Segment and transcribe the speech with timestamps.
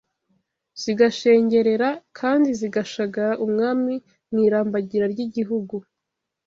[0.81, 1.89] zigashengerera
[2.19, 3.93] kandi zigashagara umwami
[4.31, 5.75] mu irambagira r’igihugu